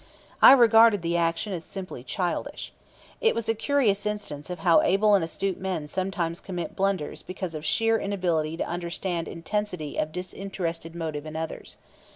[0.41, 2.73] I regarded the action as simply childish.
[3.21, 7.53] It was a curious instance of how able and astute men sometimes commit blunders because
[7.53, 11.77] of sheer inability to understand intensity of disinterested motive in others.